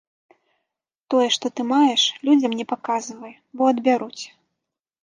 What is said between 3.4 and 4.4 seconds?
бо адбяруць.